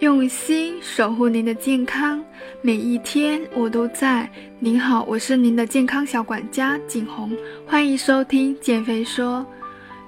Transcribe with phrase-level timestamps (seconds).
[0.00, 2.24] 用心守护您的健康，
[2.62, 4.26] 每一天我都在。
[4.58, 9.44] 您好，我是您的健康小管家景红，欢迎收听减肥说。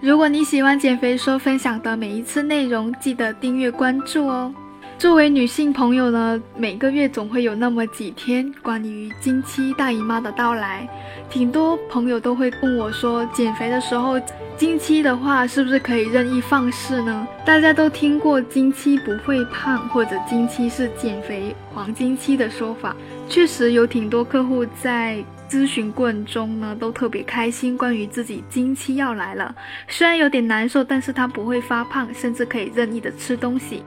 [0.00, 4.54] 如果你喜欢减肥说分享的每一次内容，记得订阅关注哦。
[4.98, 10.88] 作为女性朋友呢，每个月总会有那么几天关于经期大姨妈的到来，
[11.28, 14.20] 挺多朋友都会问我说，减肥的时候
[14.56, 17.26] 经期的话是不是可以任意放肆呢？
[17.44, 22.94] 大家都听过经期不会胖或者经期是减肥黄金期的说法，
[23.28, 29.52] 确实有挺多客户在咨询过程中呢都特别开心，关于自己经期要来了，
[29.88, 33.82] 虽然有点难受，但是他不会发胖，甚至可以任意的吃东西。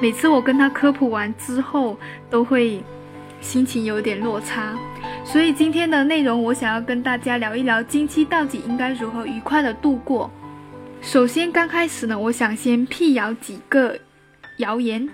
[0.00, 1.98] 每次我跟他科普完之后，
[2.30, 2.80] 都会
[3.40, 4.76] 心情有点落差，
[5.24, 10.30] 所以今天的内容我想要跟大家聊一聊经期到底应该如何愉快的度过。
[11.02, 13.98] 首先刚开始呢，我想先辟谣几个
[14.58, 15.08] 谣言：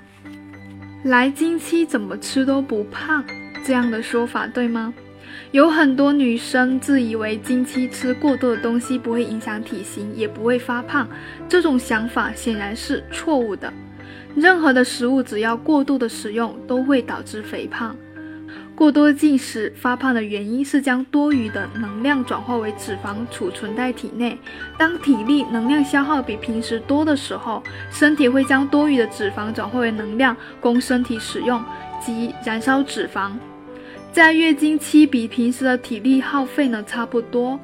[1.05, 3.24] 来经期怎么吃都不胖
[3.65, 4.93] 这样的说法对吗？
[5.51, 11.09] 有很多女生自以为经期吃过多的东西不会影响体型，也不会发胖，
[11.49, 13.73] 这种想法显然是错误的。
[14.34, 17.96] 任何的食物只要过度的食用，都会导致肥胖。
[18.74, 24.37] 过多进食发胖的原因是将多余的能量转化为脂肪储存在体内。
[24.76, 31.62] 当体力能量消耗比平时多的时候，身体会将多余的脂肪转化为能量供身体使用，
[32.04, 33.30] 即燃烧脂肪。
[34.10, 37.59] 在月经期比平时的体力耗费呢差不多。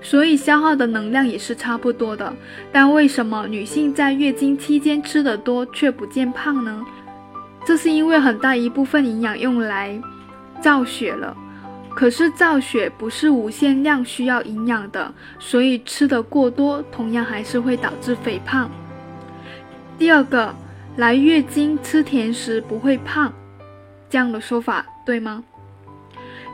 [0.00, 2.32] 所以消耗的能量也是差不多的，
[2.72, 6.84] 但为什么女性在月经期间吃得多却不见胖呢？
[7.64, 10.00] 这是因为很大一部分营养用来
[10.60, 11.36] 造血了，
[11.94, 18.70] 可是造血不是无限量需要营养的，所以吃的过多同样还是会导致肥胖。
[19.98, 20.54] 第二个，
[20.96, 23.32] 来月经吃甜食不会胖，
[24.08, 25.42] 这样的说法对吗？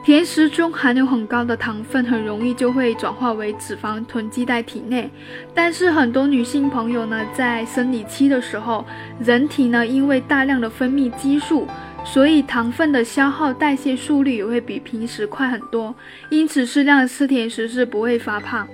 [0.05, 5.09] 甜食中含有很高的糖分，很容易就会转化为脂肪囤积在体内。
[5.51, 8.85] 但是很多女性朋友呢，在生理期的时候，
[9.19, 11.67] 人体呢因为大量的分泌激素，
[12.03, 15.95] 所以糖分的消耗代谢速率也会比平时快很多。
[16.29, 18.67] 因此适量吃甜食是不会发胖。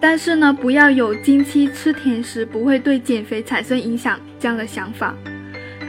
[0.00, 5.14] 但是呢，不要有经期吃甜食不会对减肥产生影响这样的想法。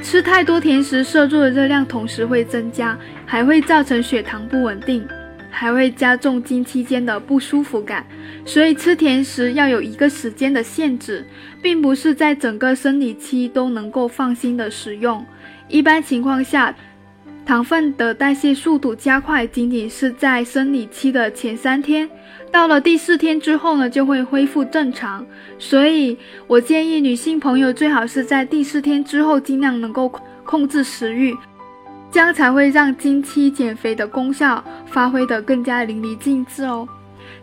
[0.03, 5.08] 吃太多甜食，摄入的热量同时会增加，还会造成血糖不稳定，
[5.50, 8.06] 还会加重经期间的不舒服感。
[8.46, 11.25] 所以吃甜食要有一个时间的限制，
[11.62, 15.25] 并不是在整个生理期都能够放心的食用。
[15.68, 16.75] 一般情况下。
[17.46, 22.09] 糖分的代谢速度加快，仅仅是在生理期的前三天，
[22.52, 25.26] 到了第四天之后呢，就会恢复正常。
[25.59, 26.18] 所以
[26.48, 30.09] 我建议女性朋友最好是在第四天之后，尽量能够
[30.46, 31.36] 控制食欲，
[32.09, 36.88] 这样才会让经期减肥的功效发挥得更加淋漓尽致哦。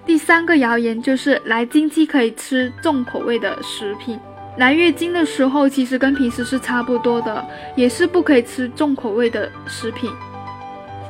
[0.07, 4.19] 第三个谣言就是来经期可以吃重口味的食品。
[4.57, 7.43] 来月经的时候，其实跟平时是差不多的，
[7.77, 10.11] 也是不可以吃重口味的食品。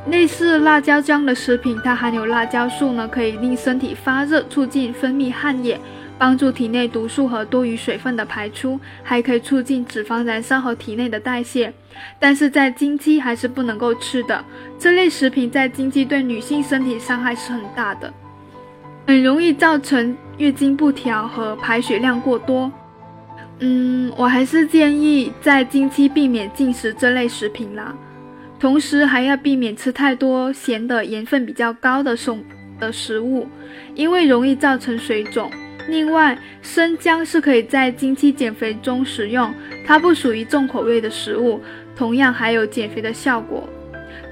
[0.09, 5.81] 类似辣椒这样的食品，它含有辣椒素呢，可以令身体发热，促进分泌汗液，
[6.17, 11.73] 帮助体内毒素和多余水分的排出，还可以促进脂肪燃烧和体内的代谢。
[12.19, 14.43] 但是在经期还是不能够吃的。
[14.79, 18.12] 这类食品在经期对女性身体伤害是很大的，
[19.06, 22.71] 很容易造成月经不调和排血量过多。
[23.60, 27.94] 嗯，我还是建议在经期避免进食这类食品啦，
[28.59, 32.43] 同时还要避免吃太多咸的、盐分比较高的松
[32.78, 33.47] 的食物，
[33.94, 35.50] 因为容易造成水肿。
[35.88, 39.53] 另外，生姜是可以在经期减肥中食用，
[39.87, 41.60] 它不属于重口味的食物，
[41.94, 43.69] 同样还有减肥的效果，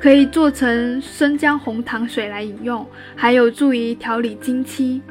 [0.01, 5.03] 可以做成生姜红糖水来饮用，还有助于调理经期。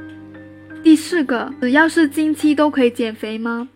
[0.81, 3.67] 第四个，只要是经期都可以减肥吗？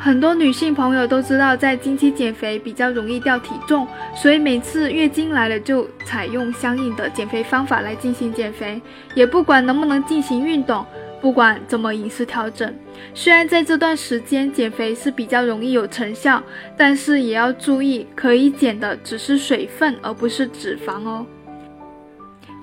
[0.00, 8.80] 很多女性朋友都知道，在经期减肥比较容易掉体重，所以每次月经来了就采用相应的减肥方法来进行减肥，
[9.14, 10.86] 也不管能不能进行运动，
[11.20, 12.72] 不管怎么饮食调整。
[13.12, 16.40] 虽然在这段时间减肥是比较容易有成效，
[16.76, 21.26] 但是也要注意，可以减的只是水分，而不是脂肪哦。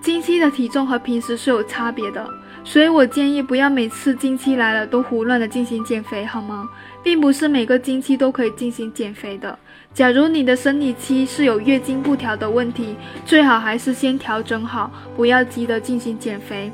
[0.02, 2.26] 经期的体重和平时是有差别的。
[2.66, 6.68] 所以我建议不要每次经期来了都胡乱的进行减肥，好吗？
[7.04, 9.58] 并不是每个经期都可以进行减肥的。
[9.94, 16.72] 假如你的生理期是有月经不调的问题，最好还是先调整好，不要急着进行减肥。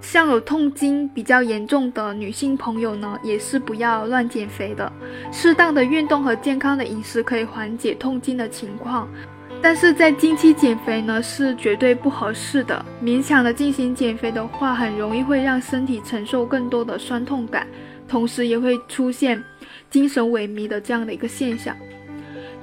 [0.00, 4.90] 像有痛经比较严重的女性朋友呢，也是不要乱减肥的。
[5.30, 9.08] 适当的运动和健康的饮食可以缓解痛经的情况，
[9.62, 12.84] 但是在经期减肥呢是绝对不合适的。
[13.02, 17.66] 勉强的进行减肥的话，很容易会让身体承受更多的酸痛感，
[18.08, 19.42] 同时也会出现
[19.90, 21.76] 精神萎靡的这样的一个现象。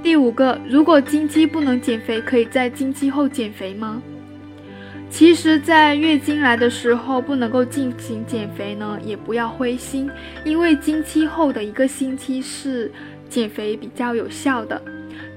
[0.02, 4.02] 第五个，如果经期不能减肥，可以在经期后减肥吗？
[5.10, 10.10] 其实，在月经来的时候不能够进行减肥呢，也不要灰心，
[10.44, 12.92] 因为经期后的一个星期是
[13.30, 14.82] 减肥比较有效的。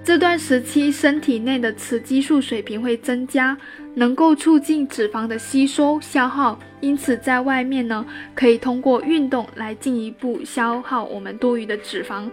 [0.07, 3.59] 这段时期，身体内的雌激素水平会增加，
[3.97, 12.31] 能够促进脂肪的吸收消耗，因此在外面呢，可以通过运动来进一步消耗我们多余的脂肪。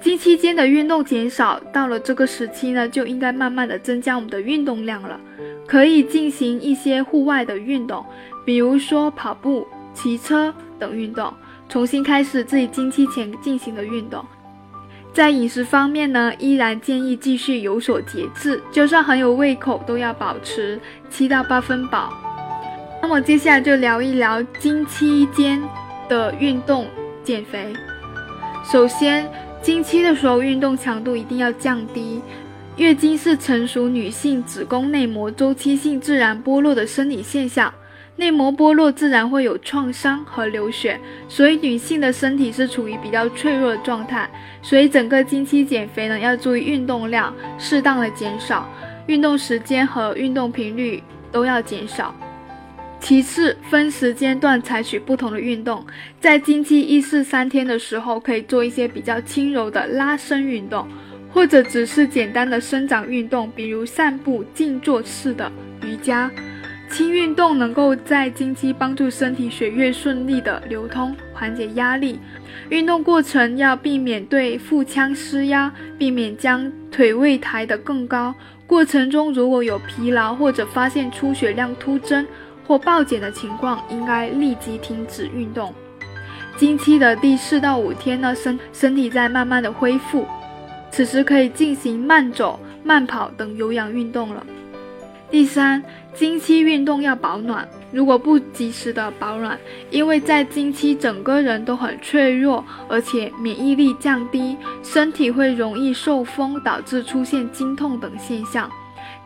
[0.00, 5.20] 经期间的运动减少，到了这个时期呢，就应该慢慢的增加我们的运动量了。
[5.66, 8.06] 可以进行一些户外的运动，
[8.46, 11.34] 比如说跑步、骑车等运动，
[11.68, 14.24] 重新开始自己经期前进行的运动。
[15.18, 20.78] 在饮食方面呢，依然建议继续有所节制，就算很有胃口，都要保持
[21.10, 22.12] 七到八分饱。
[23.02, 25.60] 那么接下来就聊一聊经期间
[26.08, 26.86] 的运动
[27.24, 27.74] 减肥。
[28.64, 29.28] 首先。
[29.60, 32.22] 经期的时候，运动强度一定要降低。
[32.76, 37.74] 月经是成熟女性子宫内膜周期性自然剥落的生理现象，
[38.18, 40.98] 内膜剥落自然会有创伤和流血，
[41.28, 44.28] 所以女性的身体是处于比较脆弱的状态。
[44.60, 48.68] 所以整个经期减肥呢，要注意运动量，适当的减少
[49.06, 51.00] 运动时间和运动频率
[51.30, 52.12] 都要减少。
[52.98, 55.86] 其次，分时间段采取不同的运动。
[56.20, 60.84] 在经期一至三天的时候，可以做一些比较轻柔的拉伸运动，
[61.32, 65.48] 或者只是简单的生长运动，比如散步、静坐式的
[65.82, 66.28] 瑜伽。
[66.90, 72.18] 轻运动能够在经期帮助身体血液顺利的流通，缓解压力。
[72.70, 78.34] 运动过程要避免对腹腔施压，避免将腿位抬得更高。
[78.66, 82.26] 过程中如果有疲劳或者发现出血量突增，
[82.66, 85.72] 或暴减的情况，应该立即停止运动。
[86.56, 90.26] 经期的第四到五天呢，身身体在慢慢的恢复，
[90.90, 94.44] 此时可以进行慢走、慢跑等有氧运动了。
[95.30, 95.82] 第三，
[96.14, 99.58] 经期运动要保暖，如果不及时的保暖，
[99.90, 108.70] 因为在经期整个人都很脆弱，而且免疫力降低，身体会容易受风，导致出现经痛等现象。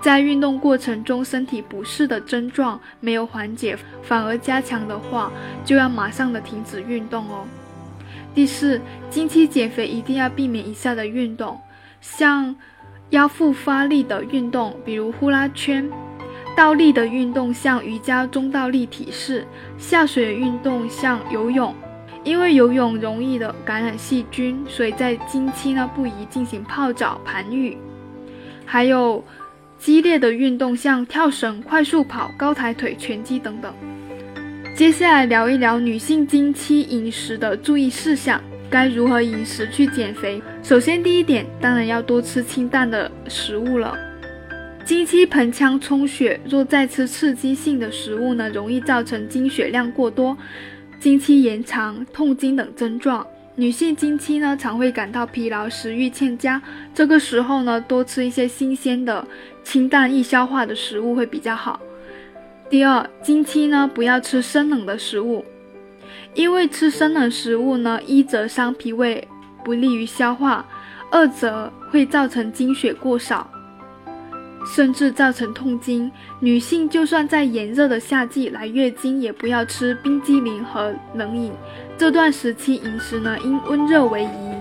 [0.00, 5.30] 在运动过程中，身体不适的症状没有缓解，反而加强的话，
[5.64, 7.46] 就要马上的停止运动哦。
[8.34, 11.60] 第四，经期减肥一定要避免以下的运动，
[12.00, 12.56] 像
[13.12, 15.84] 腰腹发力的运动，比如呼啦圈；
[16.56, 19.42] 倒立的运动，像瑜伽中倒立体式；
[19.78, 21.74] 下水运动，像游泳。
[22.24, 27.78] 因为游泳容易的感染细菌，所以在经期呢不宜进行泡澡、盘浴。
[28.66, 29.24] 还有。
[29.78, 33.74] 激烈的运动，像跳绳、快速跑、高抬腿、拳击等等。
[34.76, 38.40] 接下来聊一聊女性经期饮食的注意事项，
[38.72, 40.42] 该如何饮食去减肥？
[40.62, 43.94] 首先，第一点，当然要多吃清淡的食物了。
[44.82, 50.34] 经期盆腔充血，若再吃刺激性的食物呢，容易造成经血量过多、
[50.98, 53.26] 经期延长、痛经等症状。
[53.56, 56.62] 女性经期呢，常会感到疲劳、食欲欠佳，
[56.94, 59.22] 这个时候呢，多吃一些新鲜的、
[59.62, 61.78] 清淡易消化的食物会比较好。
[62.70, 65.44] 第二，经期呢，不要吃生冷的食物，
[66.34, 69.26] 因为吃生冷食物呢，一则伤脾胃，
[69.64, 70.64] 不利于消化；
[71.10, 73.48] 二则会造成经血过少。
[74.64, 76.08] 甚至造成痛经。
[76.38, 81.52] 女性就算在炎热的夏季来月经，也不要吃冰激凌和冷饮。
[81.98, 84.54] 这段时期饮食呢，应温热为宜，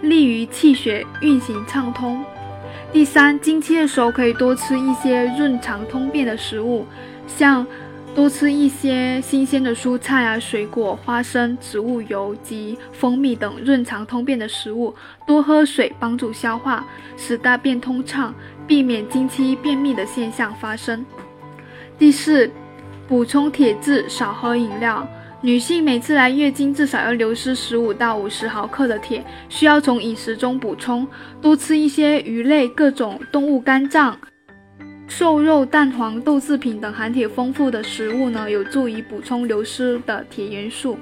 [0.00, 2.24] 利于气血运行畅通。
[2.92, 6.86] 第三，经期的时候可以多吃一些润肠通便的食物，
[7.26, 7.66] 像。
[8.16, 14.94] 多吃一些新鲜的蔬菜啊、水果、花生、植物油及蜂蜜等润肠通便的食物。
[15.26, 16.82] 多喝水，帮助消化，
[17.18, 18.34] 使大便通畅，
[18.66, 21.04] 避免经期便秘的现象发生。
[21.98, 22.50] 第四，
[23.06, 25.06] 补充铁质，少喝饮料。
[25.42, 31.06] 女性每次来月经至少要流失十五到五十毫克的铁，需要从饮食中补充。
[31.42, 34.18] 多吃一些鱼类、各种动物肝脏。
[35.08, 40.98] 瘦肉、蛋黄、豆制品等含铁丰富的食物呢，有助于补充流失的铁元素。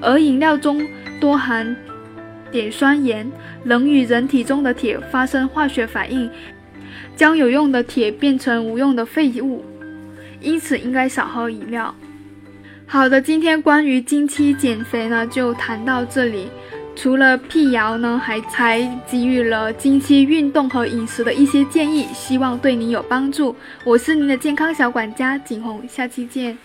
[0.00, 0.86] 而饮料中
[1.20, 1.74] 多含
[2.52, 3.30] 碘酸盐，
[3.64, 6.30] 能与人体中的铁发生化学反应，
[7.16, 9.64] 将有用的铁变成无用的废物。
[10.40, 11.94] 因此，应该少喝饮料。
[12.86, 16.48] 好的，今天关于经期减肥呢，就谈到这里。
[16.96, 23.54] 除了辟谣呢，还才给予了近期运动和饮食的一些建议，希望对您有帮助。
[23.84, 26.56] 我是您的健康小管家景红，下期见。